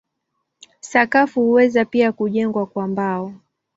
Sakafu 0.79 1.41
huweza 1.41 1.85
pia 1.85 2.11
kujengwa 2.11 2.65
kwa 2.65 2.87
mbao. 2.87 3.33